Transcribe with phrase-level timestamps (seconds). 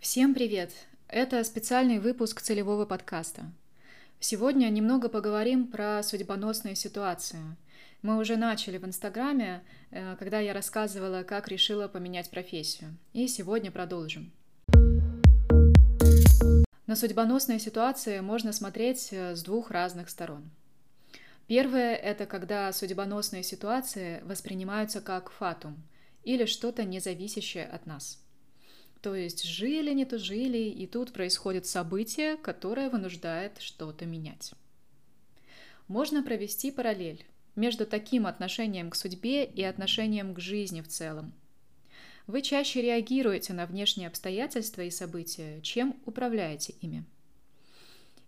[0.00, 0.72] Всем привет!
[1.08, 3.42] Это специальный выпуск целевого подкаста.
[4.18, 7.42] Сегодня немного поговорим про судьбоносные ситуации.
[8.00, 12.96] Мы уже начали в Инстаграме, э, когда я рассказывала, как решила поменять профессию.
[13.12, 14.32] И сегодня продолжим.
[16.86, 20.50] На судьбоносные ситуации можно смотреть э, с двух разных сторон.
[21.46, 25.76] Первое– это когда судьбоносные ситуации воспринимаются как фатум
[26.24, 28.18] или что-то независящее от нас–
[29.02, 34.52] то есть жили, не то жили, и тут происходит событие, которое вынуждает что-то менять.
[35.88, 37.24] Можно провести параллель
[37.56, 41.32] между таким отношением к судьбе и отношением к жизни в целом.
[42.26, 47.04] Вы чаще реагируете на внешние обстоятельства и события, чем управляете ими.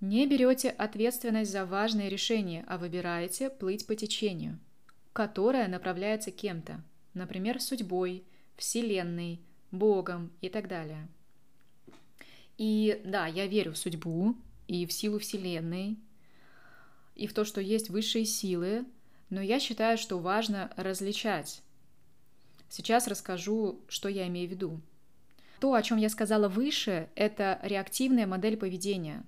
[0.00, 4.60] Не берете ответственность за важные решения, а выбираете плыть по течению,
[5.12, 6.80] которое направляется кем-то,
[7.14, 8.22] например, судьбой,
[8.56, 9.40] Вселенной,
[9.70, 11.08] Богом и так далее.
[12.56, 14.34] И да, я верю в судьбу
[14.66, 15.96] и в силу Вселенной,
[17.14, 18.84] и в то, что есть высшие силы,
[19.30, 21.62] но я считаю, что важно различать.
[22.68, 24.80] Сейчас расскажу, что я имею в виду.
[25.60, 29.24] То, о чем я сказала выше, это реактивная модель поведения,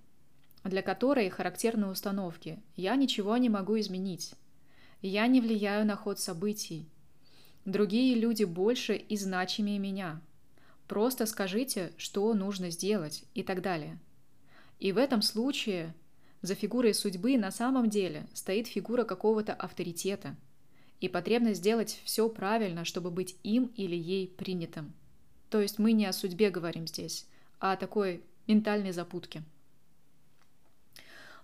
[0.63, 2.61] для которой характерны установки.
[2.77, 4.35] Я ничего не могу изменить.
[5.03, 6.89] Я не влияю на ход событий.
[7.65, 10.21] Другие люди больше и значимее меня.
[10.91, 13.97] Просто скажите, что нужно сделать и так далее.
[14.81, 15.95] И в этом случае
[16.43, 20.35] за фигурой судьбы на самом деле стоит фигура какого-то авторитета
[20.99, 24.93] и потребность сделать все правильно, чтобы быть им или ей принятым.
[25.49, 27.29] То есть мы не о судьбе говорим здесь,
[27.61, 29.45] а о такой ментальной запутке.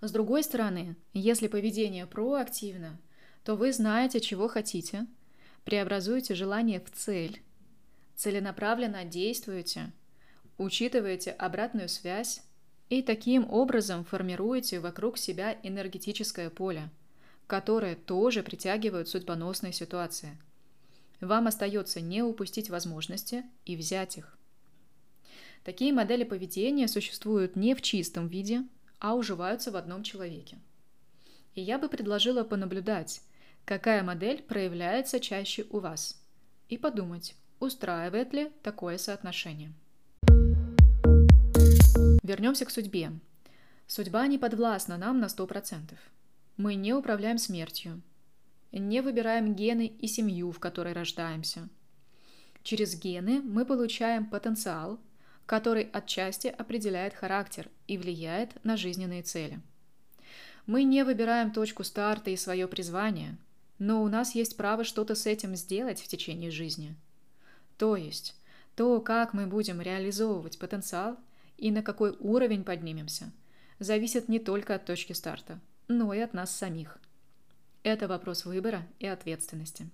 [0.01, 2.99] С другой стороны, если поведение проактивно,
[3.45, 5.07] то вы знаете, чего хотите,
[5.65, 7.41] преобразуете желание в цель
[8.17, 9.93] целенаправленно действуете,
[10.59, 12.43] учитываете обратную связь
[12.89, 16.91] и таким образом формируете вокруг себя энергетическое поле,
[17.47, 20.37] которое тоже притягивают судьбоносные ситуации.
[21.21, 24.37] Вам остается не упустить возможности и взять их.
[25.65, 28.63] Такие модели поведения существуют не в чистом виде,
[28.99, 30.59] а уживаются в одном человеке.
[31.55, 33.23] И я бы предложила понаблюдать,
[33.65, 36.23] какая модель проявляется чаще у вас,
[36.69, 39.73] и подумать, Устраивает ли такое соотношение?
[42.23, 43.13] Вернемся к судьбе.
[43.87, 45.95] Судьба не подвластна нам на 100%.
[46.59, 48.03] Мы не управляем смертью,
[48.73, 51.69] не выбираем гены и семью, в которой рождаемся.
[52.63, 55.01] Через гены мы получаем потенциал,
[55.47, 59.61] который отчасти определяет характер и влияет на жизненные цели.
[60.67, 63.39] Мы не выбираем точку старта и свое призвание,
[63.79, 66.95] но у нас есть право что-то с этим сделать в течение жизни–
[67.77, 68.35] то есть
[68.75, 71.19] то, как мы будем реализовывать потенциал
[71.57, 73.33] и на какой уровень поднимемся,
[73.79, 76.99] зависит не только от точки старта, но и от нас самих.
[77.83, 79.89] Это вопрос выбора и ответственности.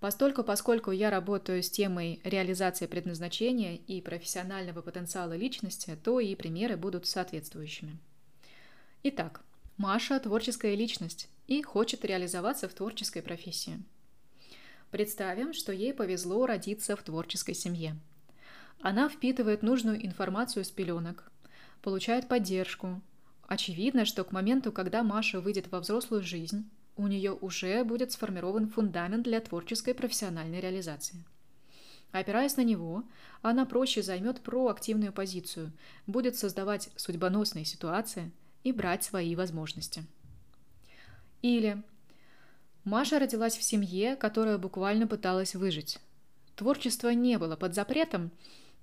[0.00, 6.76] Постольку, поскольку я работаю с темой реализации предназначения и профессионального потенциала личности, то и примеры
[6.76, 7.98] будут соответствующими.
[9.04, 9.42] Итак,
[9.76, 13.80] Маша– творческая личность и хочет реализоваться в творческой профессии–
[14.92, 17.96] Представим, что ей повезло родиться в творческой семье.
[18.82, 21.32] Она впитывает нужную информацию с пеленок,
[21.80, 23.00] получает поддержку.
[23.48, 28.68] Очевидно, что к моменту, когда Маша выйдет во взрослую жизнь, у нее уже будет сформирован
[28.68, 31.24] фундамент для творческой профессиональной реализации.
[32.10, 33.02] Опираясь на него,
[33.40, 35.72] она проще займет проактивную позицию,
[36.06, 38.30] будет создавать судьбоносные ситуации
[38.62, 40.04] и брать свои возможности.
[41.40, 41.82] Или
[42.84, 45.98] Маша родилась в семье, которая буквально пыталась выжить.
[46.56, 48.32] Творчество не было под запретом,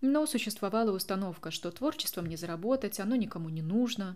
[0.01, 4.15] но существовала установка, что творчеством не заработать, оно никому не нужно.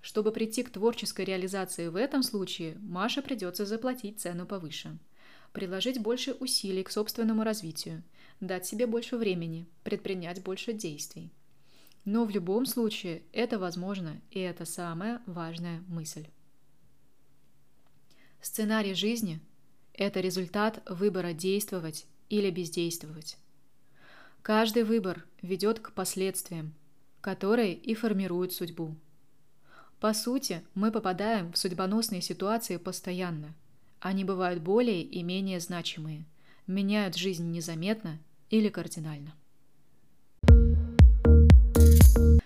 [0.00, 4.96] Чтобы прийти к творческой реализации в этом случае, Маше придется заплатить цену повыше,
[5.52, 8.04] приложить больше усилий к собственному развитию,
[8.40, 11.32] дать себе больше времени, предпринять больше действий.
[12.04, 16.26] Но в любом случае это возможно, и это самая важная мысль.
[18.44, 19.40] Сценарий жизни–
[19.94, 23.38] это результат выбора действовать или бездействовать.
[24.42, 26.74] Каждый выбор ведет к последствиям,
[27.22, 28.96] которые и формируют судьбу.
[29.98, 33.54] По сути, мы попадаем в судьбоносные ситуации постоянно.
[33.98, 36.26] Они бывают более и менее значимые,
[36.66, 38.18] меняют жизнь незаметно
[38.50, 39.32] или кардинально.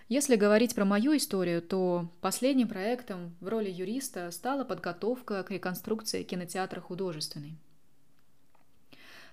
[0.09, 6.23] Если говорить про мою историю, то последним проектом в роли юриста стала подготовка к реконструкции
[6.23, 7.59] кинотеатра художественный.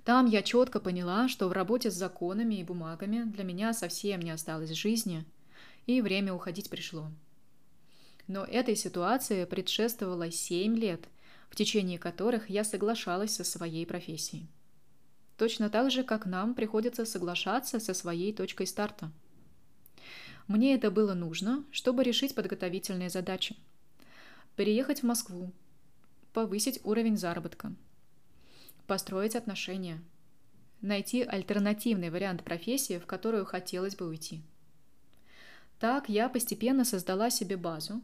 [0.04, 4.32] Там я четко поняла, что в работе с законами и бумагами для меня совсем не
[4.32, 5.26] осталось жизни,
[5.86, 7.10] и время уходить пришло.
[8.28, 11.08] Но этой ситуации предшествовало 7 лет,
[11.50, 14.50] в течение которых я соглашалась со своей профессией.
[15.38, 19.12] Точно так же, как нам приходится соглашаться со своей точкой старта.
[20.48, 23.56] Мне это было нужно, чтобы решить подготовительные задачи.
[24.56, 25.52] Переехать в Москву,
[26.34, 27.74] повысить уровень заработка,
[28.86, 30.02] построить отношения,
[30.82, 34.42] найти альтернативный вариант профессии, в которую хотелось бы уйти.
[35.80, 38.02] Так я постепенно создала себе базу,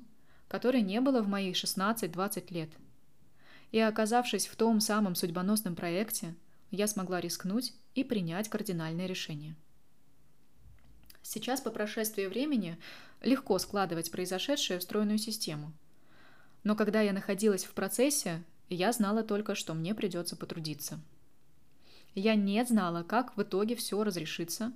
[0.48, 2.70] которой не было в мои 16-20 лет.
[3.72, 6.36] И оказавшись в том самом судьбоносном проекте,
[6.72, 9.56] я смогла рискнуть и принять кардинальное решение.
[11.24, 12.78] Сейчас, по прошествии времени,
[13.22, 15.72] легко складывать произошедшее в стройную систему.
[16.64, 21.00] Но когда я находилась в процессе, я знала только, что мне придется потрудиться.
[22.16, 24.74] Я не знала, как в итоге все разрешится,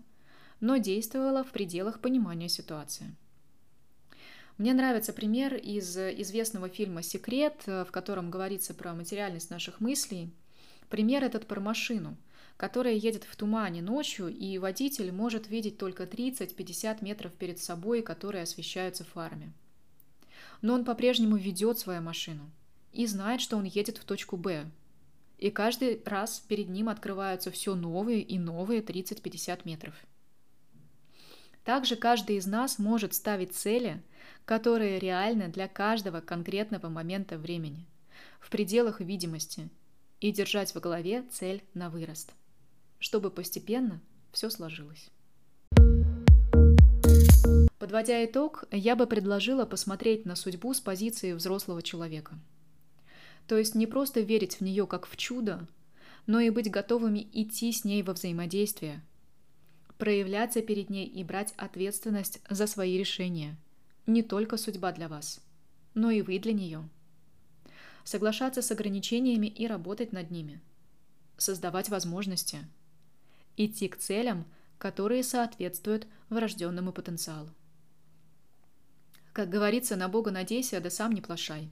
[0.59, 3.15] но действовала в пределах понимания ситуации.
[4.57, 10.33] Мне нравится пример из известного фильма «Секрет», в котором говорится про материальность наших мыслей.
[10.89, 12.15] Пример этот про машину,
[12.57, 18.43] которая едет в тумане ночью, и водитель может видеть только 30-50 метров перед собой, которые
[18.43, 19.53] освещаются фарами.
[20.61, 22.49] Но он по-прежнему ведет свою машину
[22.91, 24.65] и знает, что он едет в точку «Б».
[25.37, 29.93] И каждый раз перед ним открываются все новые и новые 30-50 метров.
[31.65, 34.01] Также каждый из нас может ставить цели–
[34.45, 37.85] которые реальны для каждого конкретного момента времени,
[38.39, 39.69] в пределах видимости,
[40.21, 42.31] и держать в голове цель на вырост,
[42.99, 44.01] чтобы постепенно
[44.31, 45.09] все сложилось.
[47.77, 52.39] Подводя итог, я бы предложила посмотреть на судьбу с позиции взрослого человека.
[53.47, 55.67] То есть не просто верить в нее как в чудо,
[56.25, 59.03] но и быть готовыми идти с ней во взаимодействие,
[59.97, 63.57] проявляться перед ней и брать ответственность за свои решения–
[64.07, 65.41] не только судьба для вас,
[65.93, 66.87] но и вы для нее.
[68.03, 70.61] Соглашаться с ограничениями и работать над ними.
[71.37, 72.59] Создавать возможности.
[73.57, 74.45] Идти к целям,
[74.77, 77.49] которые соответствуют врожденному потенциалу.
[79.33, 81.69] Как говорится, на Бога надейся, да сам не плашай.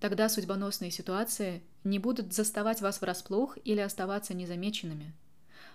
[0.00, 5.14] Тогда судьбоносные ситуации не будут заставать вас врасплох или оставаться незамеченными,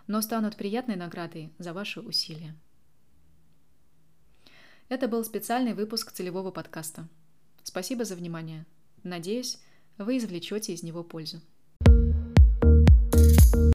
[0.08, 2.56] но станут приятной наградой за ваши усилия.
[4.90, 7.08] Это был специальный выпуск целевого подкаста.
[7.64, 8.66] Спасибо за внимание.
[9.04, 9.60] Надеюсь,
[9.98, 11.42] вы извлечете из него пользу.